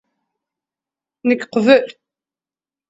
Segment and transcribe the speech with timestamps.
[1.27, 1.77] Nekk qeble?.